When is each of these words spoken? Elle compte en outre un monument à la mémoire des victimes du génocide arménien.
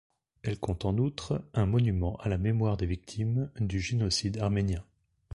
Elle 0.41 0.57
compte 0.57 0.85
en 0.85 0.97
outre 0.97 1.45
un 1.53 1.67
monument 1.67 2.15
à 2.17 2.27
la 2.27 2.39
mémoire 2.39 2.75
des 2.75 2.87
victimes 2.87 3.51
du 3.59 3.79
génocide 3.79 4.39
arménien. 4.39 4.83